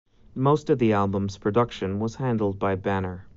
Most 0.33 0.71
of 0.71 0.79
the 0.79 0.93
album's 0.93 1.37
production 1.37 1.99
was 1.99 2.15
handled 2.15 2.57
by 2.57 2.73
Banner. 2.73 3.27